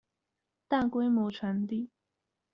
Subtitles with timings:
[0.67, 1.89] 大規模傳遞